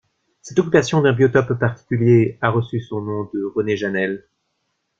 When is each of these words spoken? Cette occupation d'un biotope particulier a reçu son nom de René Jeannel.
Cette 0.41 0.57
occupation 0.57 1.03
d'un 1.03 1.13
biotope 1.13 1.59
particulier 1.59 2.39
a 2.41 2.49
reçu 2.49 2.81
son 2.81 3.01
nom 3.01 3.29
de 3.31 3.51
René 3.53 3.77
Jeannel. 3.77 4.25